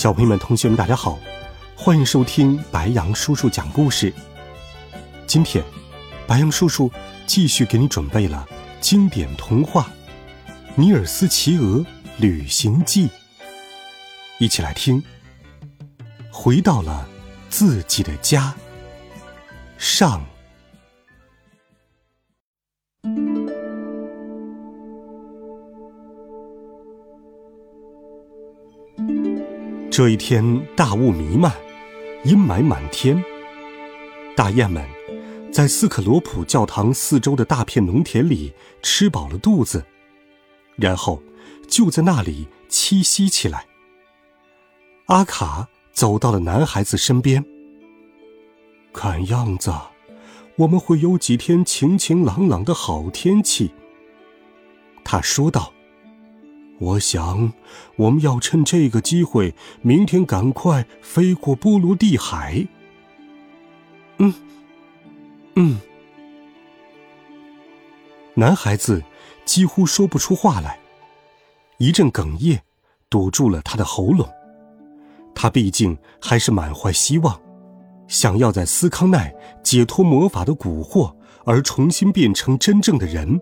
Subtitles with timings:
[0.00, 1.18] 小朋友们、同学们，大家好，
[1.76, 4.10] 欢迎收听白杨叔叔讲故事。
[5.26, 5.62] 今天，
[6.26, 6.90] 白杨叔叔
[7.26, 8.48] 继续给你准备了
[8.80, 9.90] 经典童话
[10.74, 11.84] 《尼尔斯骑鹅
[12.16, 13.08] 旅行记》，
[14.38, 15.04] 一起来听。
[16.30, 17.06] 回到了
[17.50, 18.54] 自己的家。
[19.76, 20.29] 上。
[29.90, 31.52] 这一天，大雾弥漫，
[32.22, 33.20] 阴霾满天。
[34.36, 34.86] 大雁们
[35.52, 38.52] 在斯克罗普教堂四周的大片农田里
[38.84, 39.84] 吃饱了肚子，
[40.76, 41.20] 然后
[41.68, 43.66] 就在那里栖息起来。
[45.06, 47.44] 阿卡走到了男孩子身边。
[48.92, 49.74] 看样子，
[50.54, 53.72] 我们会有几天晴晴朗朗的好天气。
[55.02, 55.72] 他说道。
[56.80, 57.52] 我想，
[57.96, 62.66] 我们要趁这个机会，明天赶快飞过波罗的海。
[64.16, 64.32] 嗯，
[65.56, 65.78] 嗯。
[68.34, 69.02] 男孩子
[69.44, 70.80] 几乎说不出话来，
[71.76, 72.62] 一阵哽咽
[73.10, 74.26] 堵住了他的喉咙。
[75.34, 77.38] 他毕竟还是满怀希望，
[78.08, 83.38] 想要在斯康奈解脱魔法的蛊惑，而重新变成真正的人。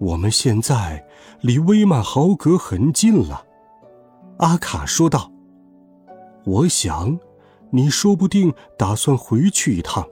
[0.00, 1.06] 我们现在
[1.42, 3.46] 离威曼豪格很近了，
[4.38, 5.30] 阿卡说道。
[6.46, 7.20] 我想，
[7.68, 10.08] 你说不定打算回去一趟。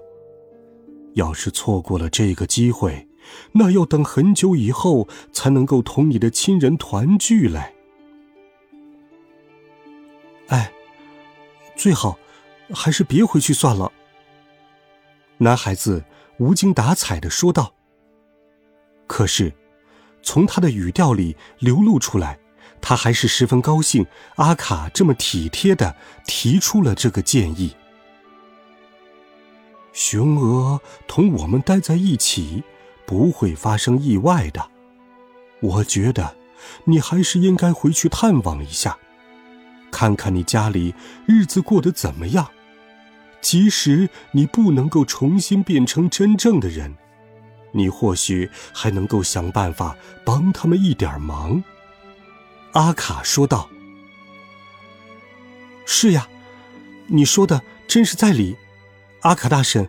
[1.15, 3.09] 要是错过了这个机会，
[3.53, 7.75] 那要等很久以后才能够同你的亲人团聚嘞。
[10.49, 10.71] 哎，
[11.77, 12.19] 最好
[12.75, 13.91] 还是别回去算了。
[15.39, 16.05] 男孩子
[16.37, 17.73] 无精打采的说道。
[19.07, 19.51] 可是。
[20.29, 22.39] 从他的语调里流露出来，
[22.83, 24.05] 他还是十分高兴。
[24.37, 25.97] 阿卡这么体贴的
[26.27, 27.75] 提出了这个建议。
[29.95, 32.63] 雄鹅同我们待在一起，
[33.07, 34.69] 不会发生意外的。
[35.61, 36.37] 我觉得，
[36.85, 38.99] 你还是应该回去探望一下，
[39.91, 40.95] 看看你家里
[41.25, 42.47] 日子过得怎么样。
[43.41, 46.95] 即使你不能够重新变成真正的人。
[47.79, 51.63] 你或许还能够想办法帮他们一点忙，
[52.73, 53.71] 阿卡说道。
[55.87, 56.29] 是呀，
[57.07, 58.57] 你说的真是在理，
[59.21, 59.89] 阿卡大婶，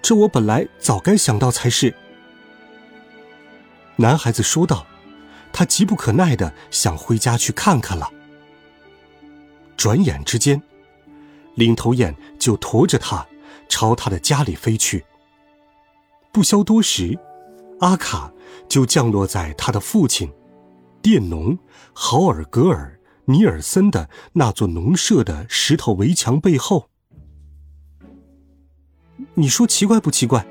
[0.00, 1.94] 这我本来早该想到才是。
[3.96, 4.86] 男孩子说道，
[5.52, 8.10] 他急不可耐的想回家去看看了。
[9.76, 10.62] 转眼之间，
[11.56, 13.26] 领头雁就驮着他
[13.68, 15.04] 朝他的家里飞去。
[16.32, 17.18] 不消多时，
[17.80, 18.32] 阿卡
[18.66, 20.32] 就降落在他的父亲，
[21.02, 21.58] 佃农
[21.92, 26.88] 豪尔格尔尼尔森的那座农舍的石头围墙背后。
[29.34, 30.46] 你说奇怪不奇怪？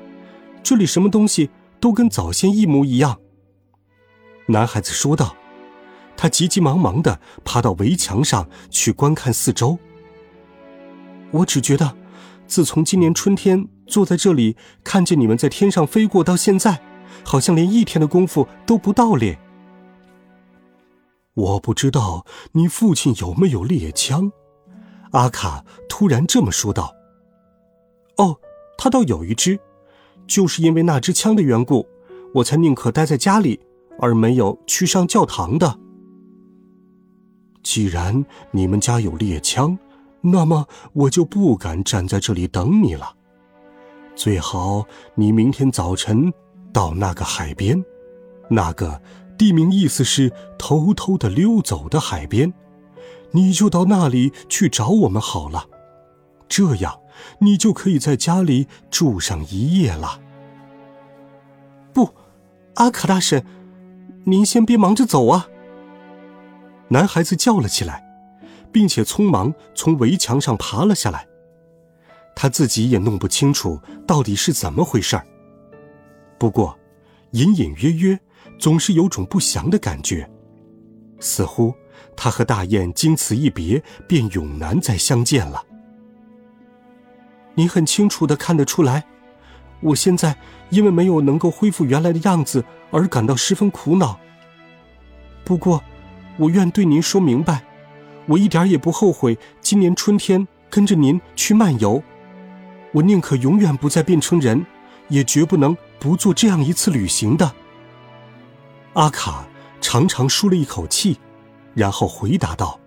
[0.62, 1.50] 这里什么东西
[1.80, 3.20] 都跟早先一模一样。
[4.46, 5.34] 男孩子说道，
[6.16, 9.76] 他急急忙忙的爬到围墙上去观看四周。
[11.32, 11.96] 我只觉得，
[12.52, 13.66] 自从今年春天。
[13.86, 16.82] 坐在这里，看见你们在天上飞过，到现在，
[17.24, 19.38] 好像连一天的功夫都不到咧。
[21.32, 24.30] 我不知道你父亲有没有猎枪，
[25.12, 26.94] 阿卡突然这么说道。
[28.18, 28.36] 哦，
[28.76, 29.58] 他倒有一支，
[30.26, 31.86] 就是因为那支枪的缘故，
[32.34, 33.58] 我才宁可待在家里，
[33.98, 35.78] 而没有去上教堂的。
[37.62, 39.78] 既然你们家有猎枪，
[40.22, 43.14] 那么我就不敢站在这里等你了。
[44.14, 46.32] 最好你明天早晨
[46.72, 47.84] 到那个海边，
[48.48, 49.02] 那个
[49.36, 52.52] 地名意思是偷偷的溜走的海边，
[53.32, 55.66] 你就到那里去找我们好了。
[56.48, 57.00] 这样
[57.38, 60.20] 你就可以在家里住上一夜了。
[61.92, 62.14] 不，
[62.74, 63.44] 阿卡大神，
[64.24, 65.48] 您先别忙着走啊！
[66.88, 68.04] 男孩子叫了起来，
[68.72, 71.26] 并且匆忙从围墙上爬了下来。
[72.34, 75.26] 他自己也弄不清楚到底是怎么回事儿。
[76.38, 76.76] 不过，
[77.32, 78.18] 隐隐约约，
[78.58, 80.28] 总是有种不祥的感觉，
[81.20, 81.74] 似乎
[82.16, 85.62] 他和大雁经此一别，便永难再相见了。
[87.54, 89.04] 你很清楚的看得出来，
[89.80, 90.36] 我现在
[90.70, 94.18] 因为没有能够恢复原来的样子而感到十分苦恼。
[95.44, 95.84] 不过，
[96.38, 97.62] 我愿对您说明白，
[98.26, 102.02] 我一点也不后悔今年春天跟着您去漫游。
[102.92, 104.64] 我宁可永远不再变成人，
[105.08, 107.52] 也绝不能不做这样一次旅行的。
[108.92, 109.46] 阿卡
[109.80, 111.18] 长长舒了一口气，
[111.74, 112.78] 然后回答道：“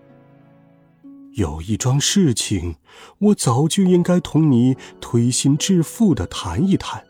[1.33, 2.75] 有一桩事情，
[3.17, 7.03] 我早就应该同你推心置腹的谈一谈。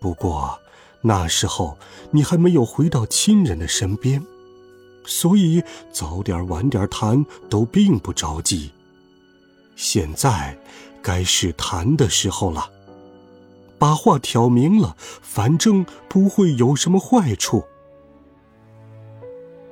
[0.00, 0.60] 不过
[1.00, 1.78] 那时候
[2.10, 4.22] 你还没有回到亲人的身边，
[5.08, 8.70] 所以早点晚点谈都并不着急。
[9.74, 10.56] 现在
[11.02, 12.70] 该是谈的时候了，
[13.78, 17.64] 把话挑明了，反正不会有什么坏处。”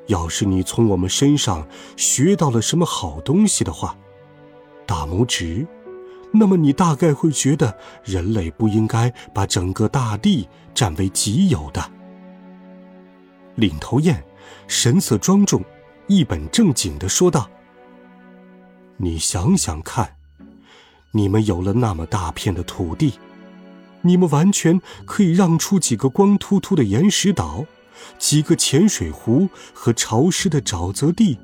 [0.08, 1.66] 要是你从我们身上
[1.96, 3.96] 学到了什么好东西的话，
[4.86, 5.66] 大拇指，
[6.32, 11.90] 那么你大概会觉得人类不应该把整个大地占为己有的。
[13.56, 14.22] 领头雁
[14.66, 15.64] 神色庄重，
[16.06, 17.50] 一本正经的说道
[18.98, 20.16] ：“你想想看，
[21.12, 23.14] 你们有了那么大片的土地，
[24.02, 27.64] 你们完全可以让出几个光秃秃的岩石岛。”
[28.18, 31.38] 几个浅水湖和潮湿的沼泽地，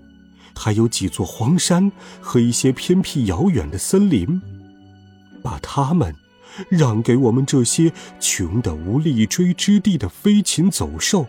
[0.54, 1.90] 还有几座荒山
[2.20, 4.40] 和一些偏僻遥远的森林，
[5.42, 6.14] 把它们
[6.68, 7.90] 让给我们这些
[8.20, 11.26] 穷得无立锥之地的飞禽走兽，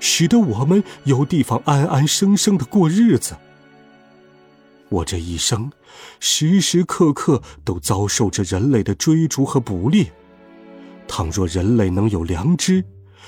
[0.00, 3.36] 使得我们有地方安安生生的过日子。
[4.88, 5.70] 我这一生，
[6.18, 10.10] 时时刻刻都遭受着人类的追逐和捕猎。
[11.06, 12.84] 倘若人类能有良知，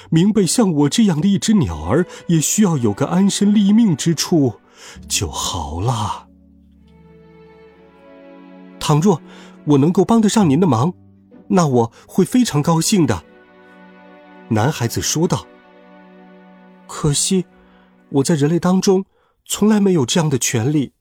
[0.08, 4.54] 明白，像我这样的一只鸟儿，也需要有个安身立命之处，
[5.08, 6.28] 就好了。
[8.78, 9.20] 倘若
[9.66, 10.94] 我能够帮得上您的忙，
[11.48, 13.22] 那我会非常高兴的。”
[14.48, 15.46] 男孩子说道。
[16.90, 17.46] “可惜，
[18.08, 19.04] 我在人类当中
[19.46, 20.92] 从来没有这样的权利。”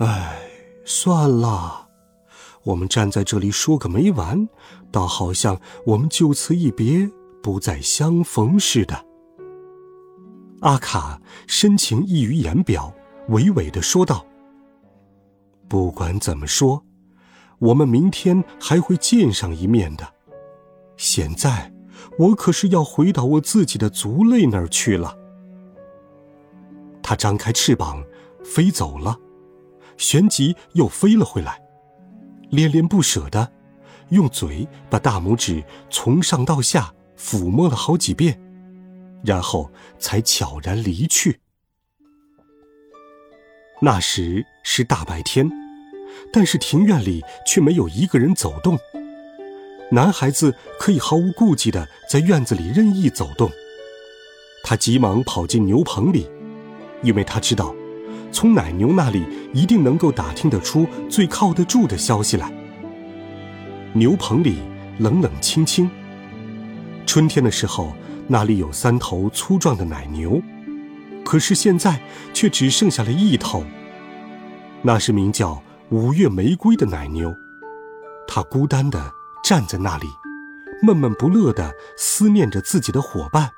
[0.00, 0.40] 哎，
[0.86, 1.88] 算了。
[2.62, 4.48] 我们站在这里说个没完，
[4.90, 7.10] 倒好像我们就此一别，
[7.42, 9.04] 不再相逢似的。
[10.60, 12.92] 阿卡深情溢于言表，
[13.28, 14.26] 娓娓的说道
[15.68, 16.82] ：“不管怎么说，
[17.58, 20.06] 我们明天还会见上一面的。
[20.96, 21.69] 现在，
[22.18, 25.16] 我可是要回到我自己的族类那儿去了。”
[27.02, 28.04] 他张开翅膀，
[28.44, 29.18] 飞走了，
[29.96, 31.60] 旋即又飞了回来。
[32.50, 33.52] 恋恋不舍的，
[34.10, 38.40] 用嘴把大拇指从上到下抚摸了好几遍，
[39.24, 41.40] 然后才悄然离去。
[43.80, 45.50] 那时是大白天，
[46.32, 48.78] 但是庭院里却没有一个人走动。
[49.92, 53.50] 男孩子可以毫无顾忌的在院子里任意走动。
[54.62, 56.30] 他急忙跑进牛棚里，
[57.02, 57.74] 因为他知道。
[58.32, 62.52] 从奶牛那里一定能够打听得出最靠得住的消息来。
[63.92, 64.58] 牛棚里
[64.98, 65.90] 冷冷清清。
[67.04, 67.92] 春天的时候，
[68.28, 70.40] 那里有三头粗壮的奶牛，
[71.24, 72.00] 可是现在
[72.32, 73.64] 却只剩下了一头。
[74.82, 77.34] 那是名叫五月玫瑰的奶牛，
[78.28, 80.06] 它孤单的站在那里，
[80.82, 83.50] 闷闷不乐地思念着自己的伙伴，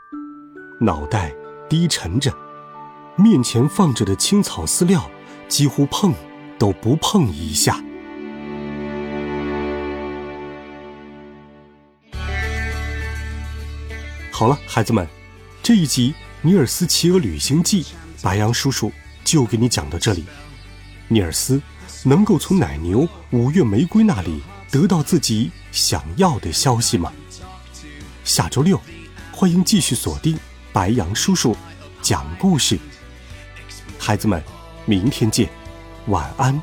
[0.80, 1.34] 脑袋
[1.68, 2.32] 低沉着。
[3.16, 5.10] 面前放着的青草饲料，
[5.48, 6.14] 几乎碰
[6.58, 7.82] 都不碰一下。
[14.30, 15.06] 好了，孩子们，
[15.62, 17.82] 这一集《尼尔斯骑鹅旅行记》，
[18.22, 18.90] 白羊叔叔
[19.24, 20.24] 就给你讲到这里。
[21.08, 21.60] 尼尔斯
[22.04, 27.10] 能够从奶牛五月玫瑰那里得到自己想要的消息吗？
[28.24, 28.80] 下周六，
[29.32, 30.38] 欢迎继续锁定
[30.72, 31.56] 白羊叔叔
[32.00, 32.78] 讲故事。
[33.98, 34.40] 孩子们，
[34.84, 35.48] 明天见，
[36.06, 36.60] 晚安，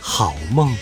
[0.00, 0.76] 好梦。